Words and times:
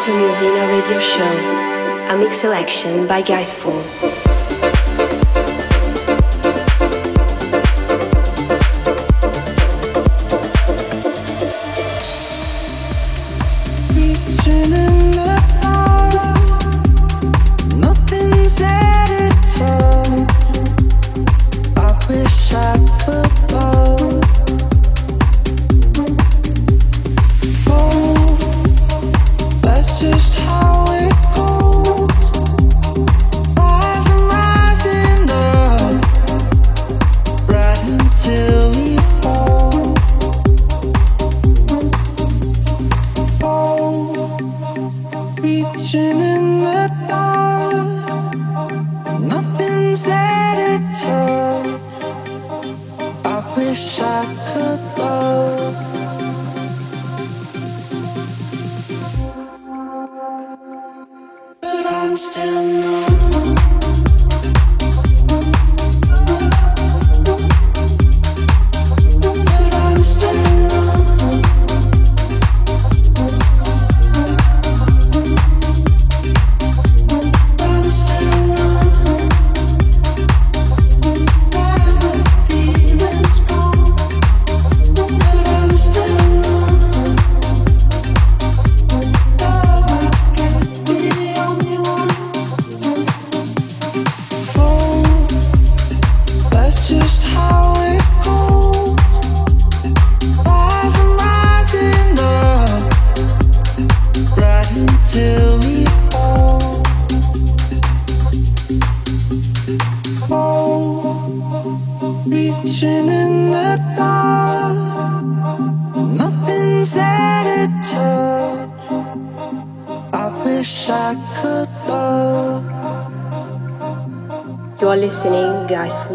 to 0.00 0.12
Musena 0.12 0.68
Radio 0.68 1.00
Show, 1.00 2.14
a 2.14 2.16
mix 2.16 2.36
selection 2.36 3.08
by 3.08 3.20
Gaisfool. 3.20 4.37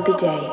the 0.06 0.14
day. 0.18 0.53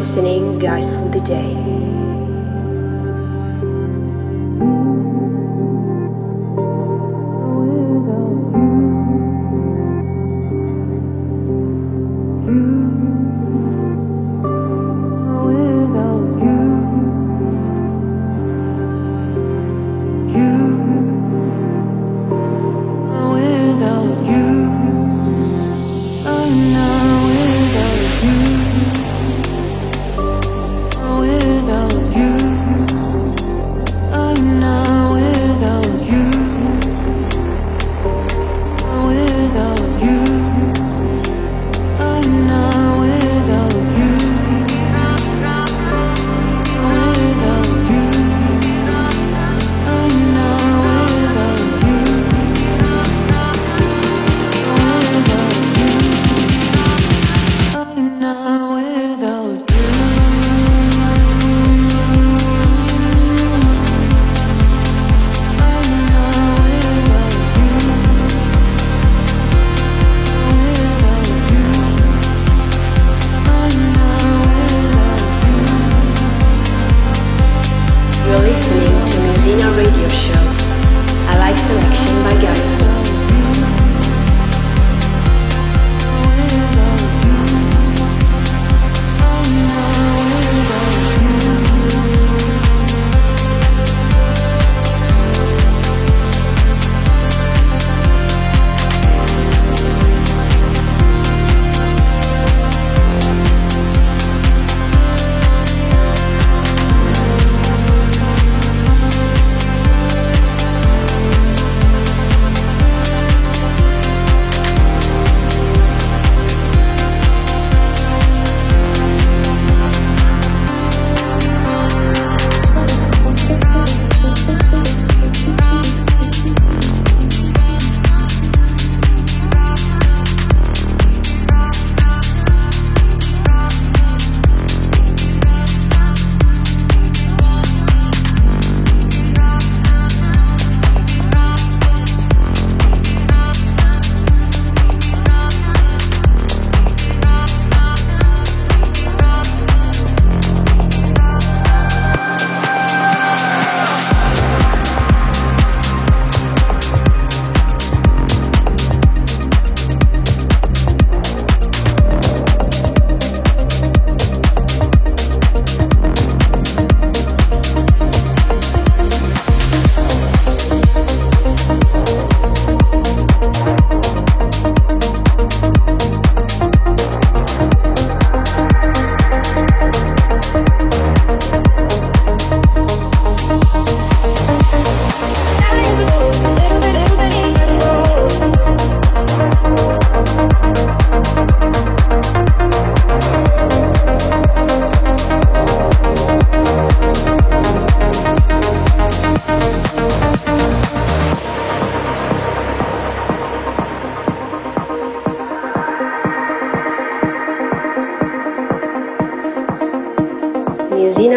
Listening, 0.00 0.58
guys, 0.58 0.88
for 0.88 1.10
the 1.10 1.20
day. 1.20 1.59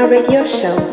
Radio 0.08 0.44
show. 0.44 0.93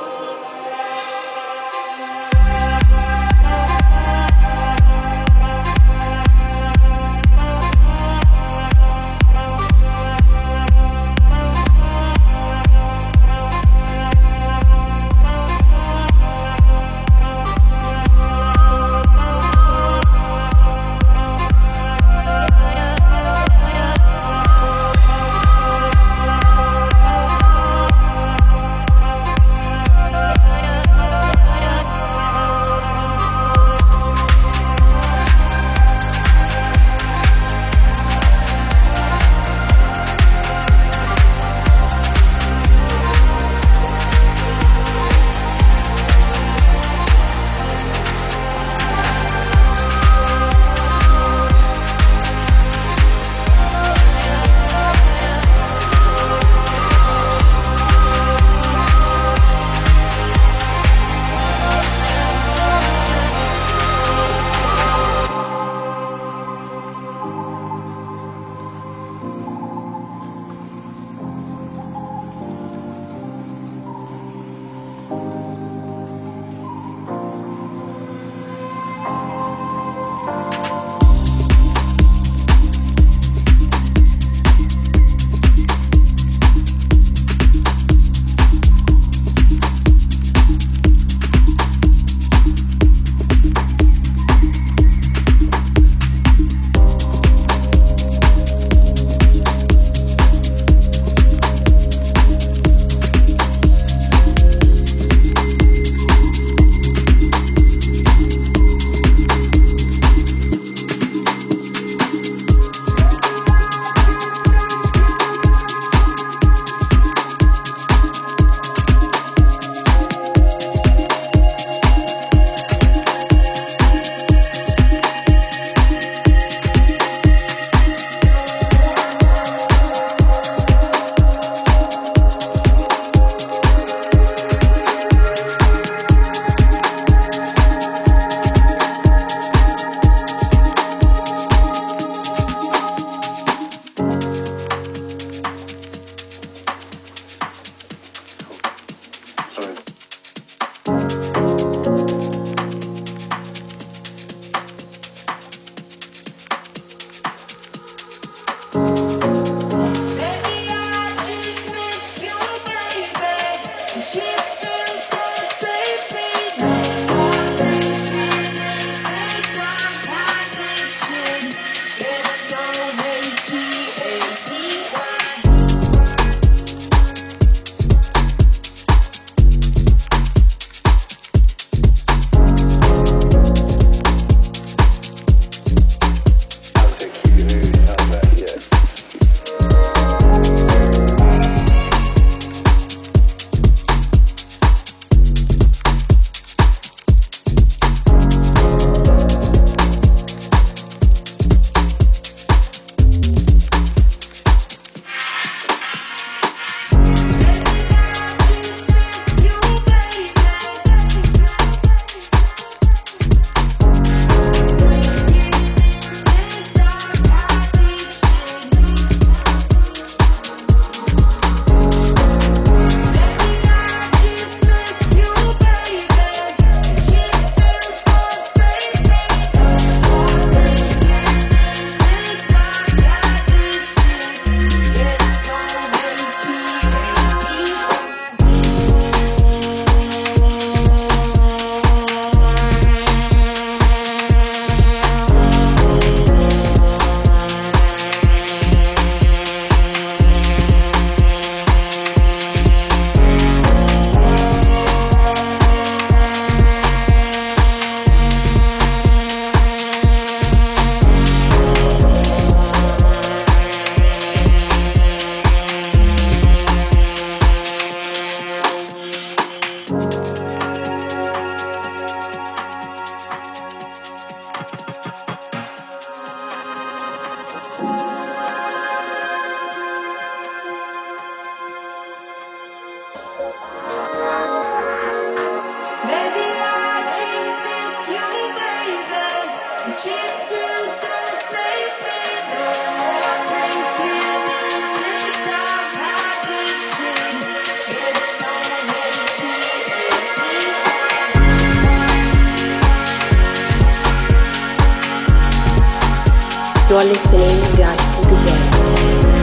You're 306.91 307.05
listening 307.05 307.47
to 307.47 307.77
Gospel 307.77 308.23
DJ. 308.25 309.40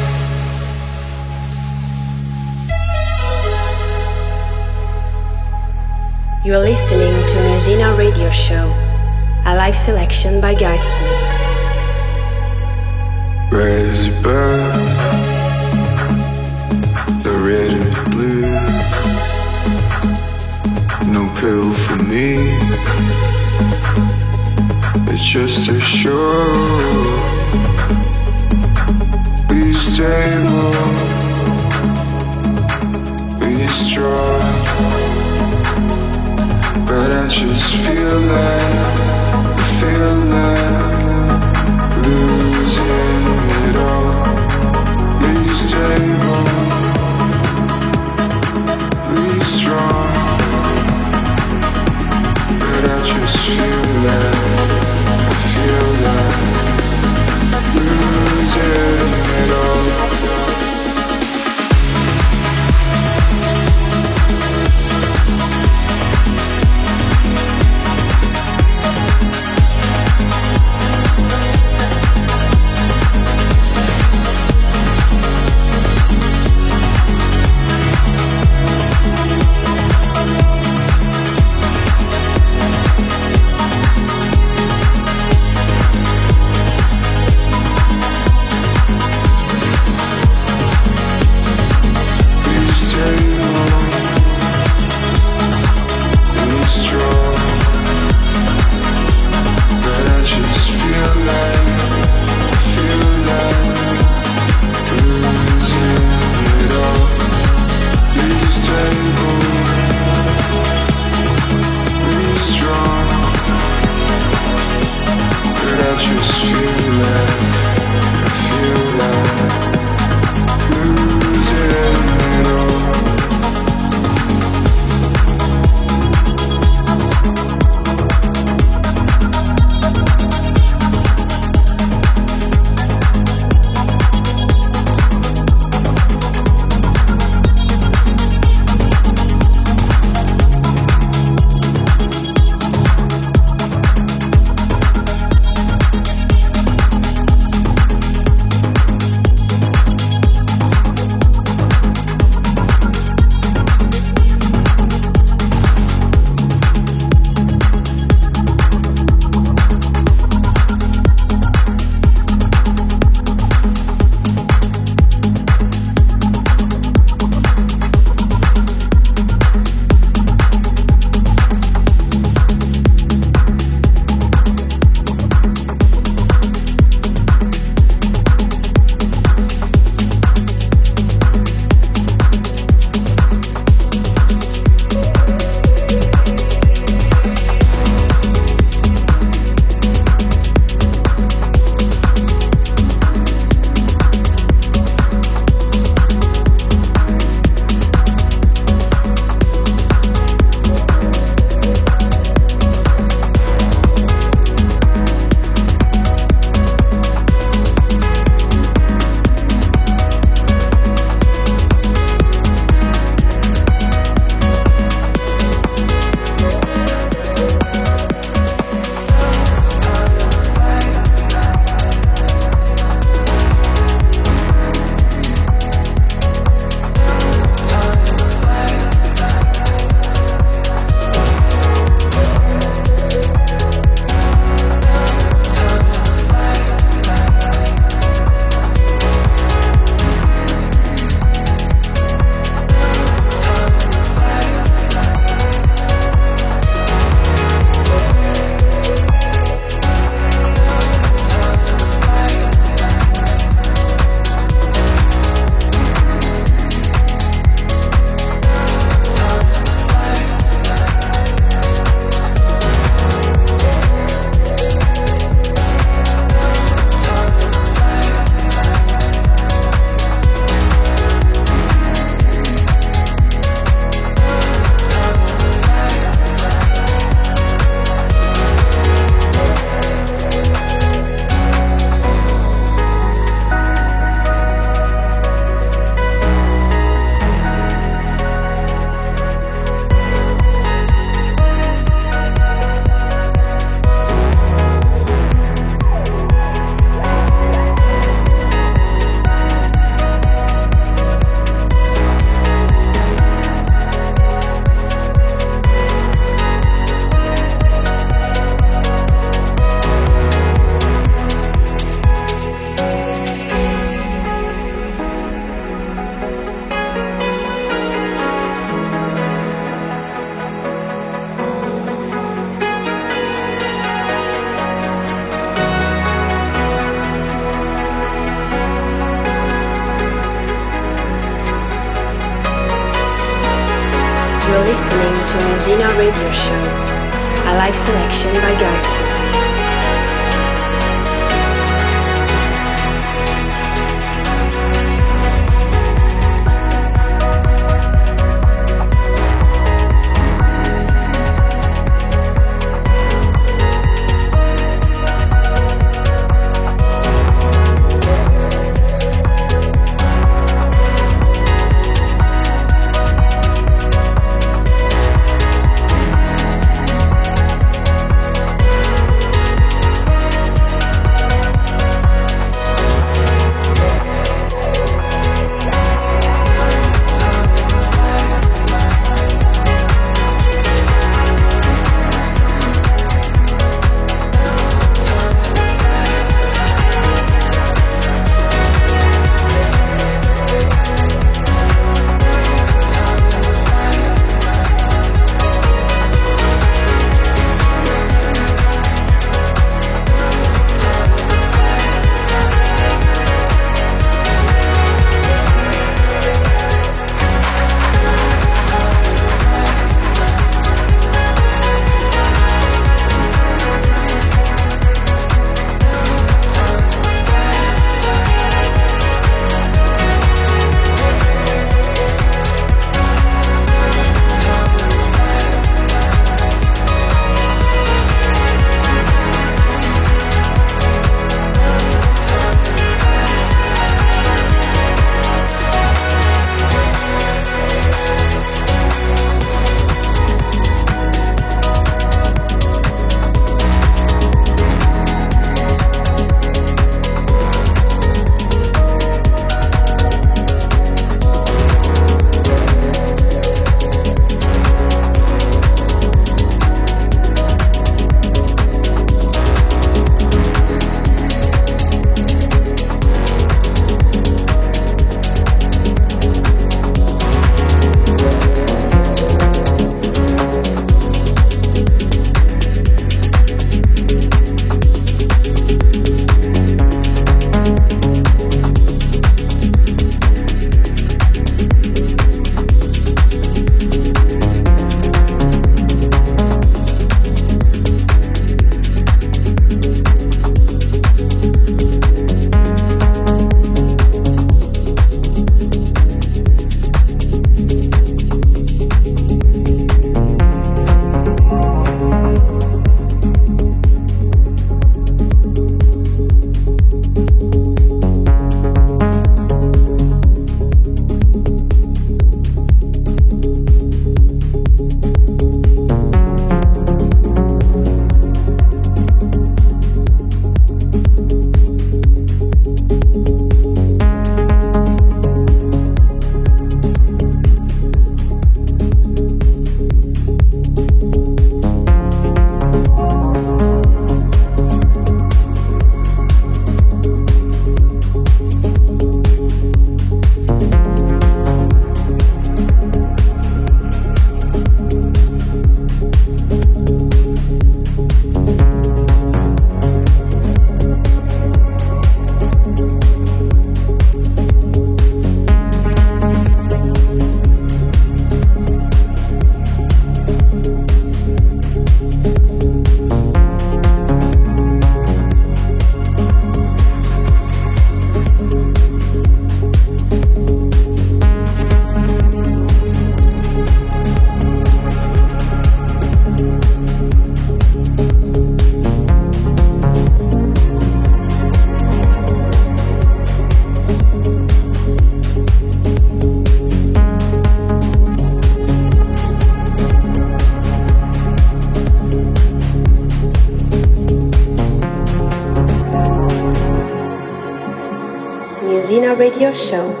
Radio 599.21 599.53
show. 599.53 600.00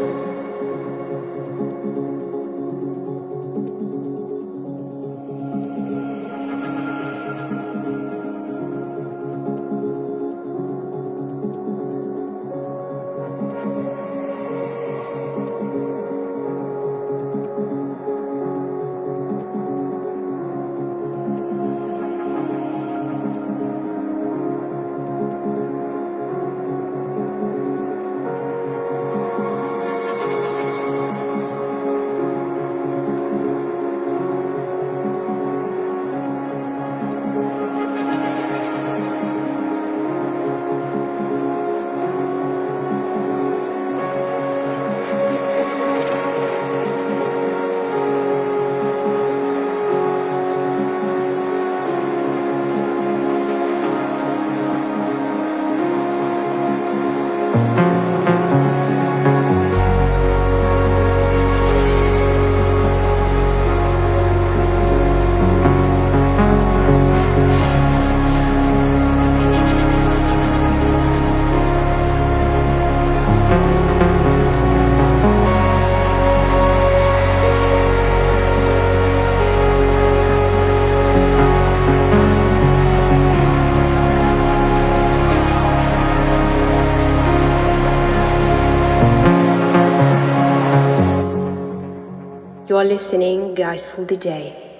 You 92.81 92.87
are 92.87 92.93
listening 92.93 93.53
Gaisfool 93.53 94.07
DJ. 94.07 94.70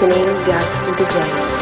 Listening 0.00 0.34
Gaisfool 0.46 0.94
DJ. 0.96 1.59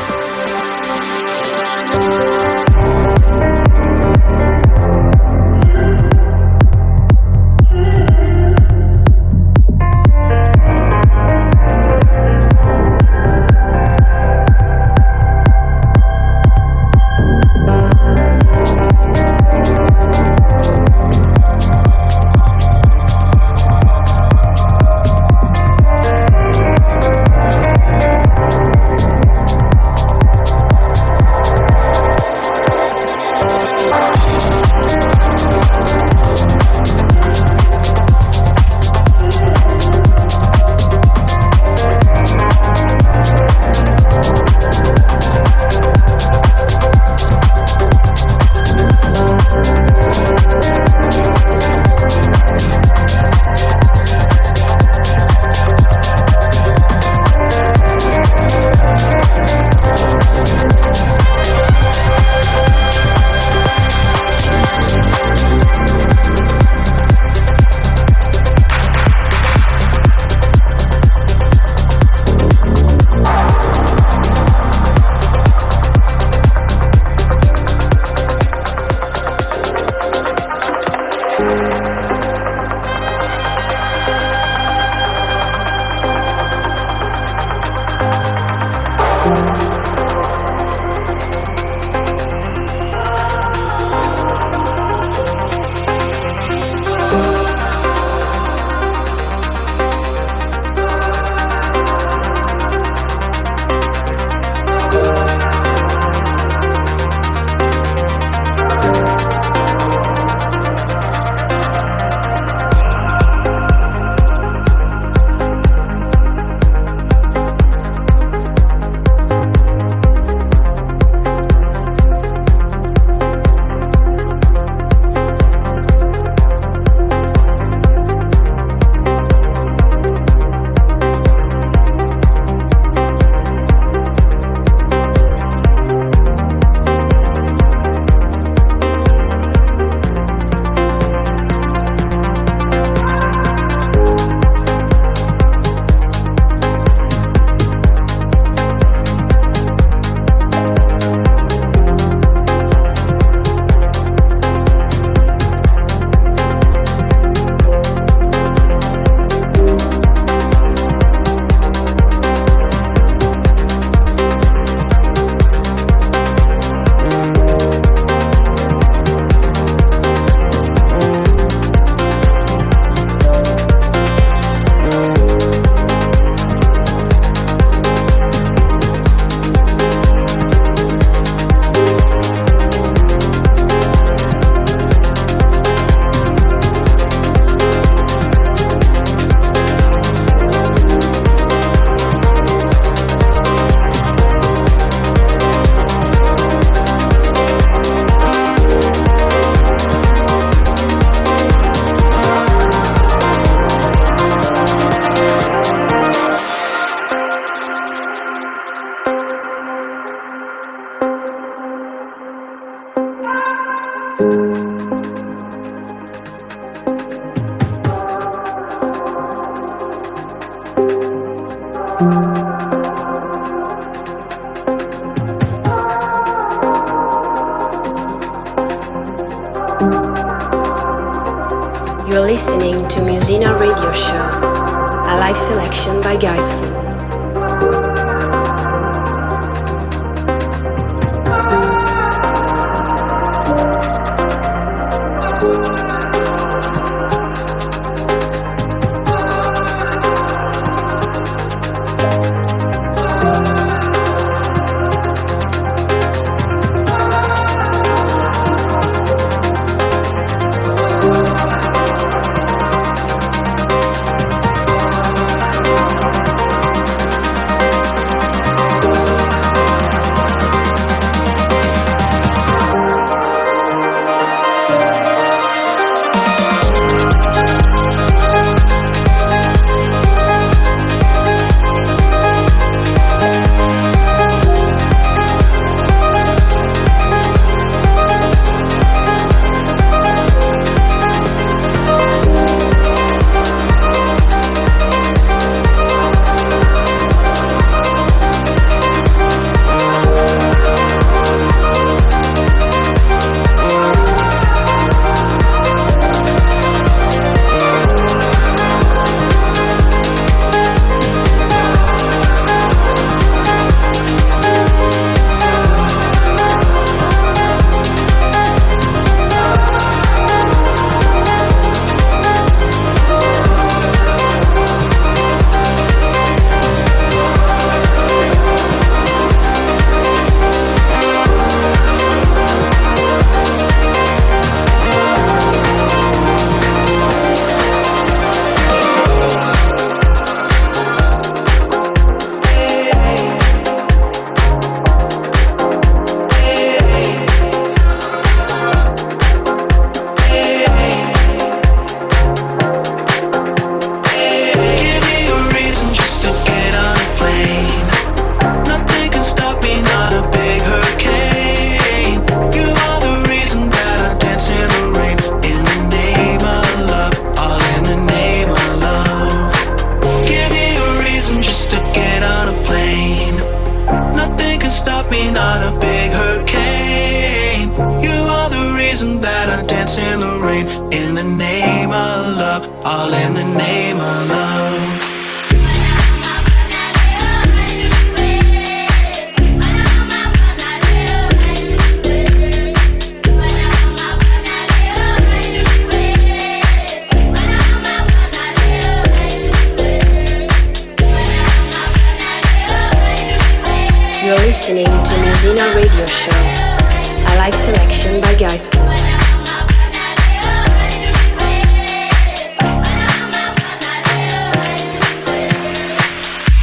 Musena 405.28 405.74
Radio 405.74 406.06
Show, 406.06 406.30
a 406.30 407.32
live 407.36 407.54
selection 407.54 408.18
by 408.20 408.34
Guys 408.34 408.70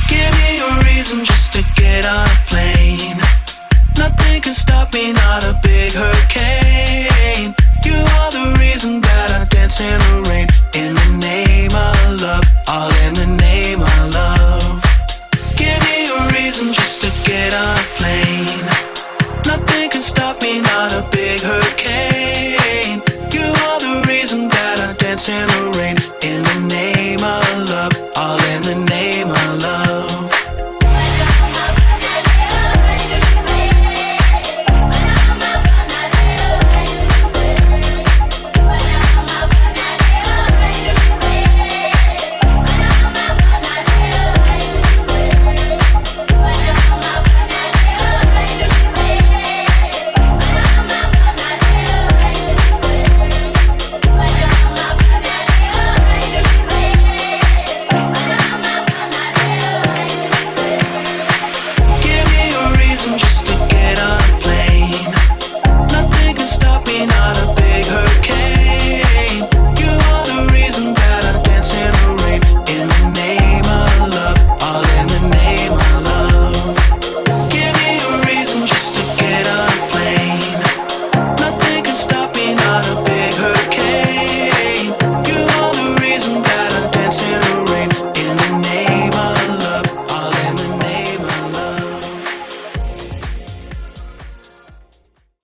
Give 0.10 0.32
me 0.34 0.60
a 0.60 0.84
reason 0.84 1.24
just 1.24 1.54
to 1.54 1.64
get 1.76 2.06
on 2.08 2.26
a 2.26 2.40
plane. 2.48 3.18
Nothing 3.98 4.42
can 4.42 4.54
stop 4.56 4.94
me, 4.94 5.14
not 5.14 5.44
a 5.44 5.54
big 5.62 5.94
hurricane. 5.94 6.65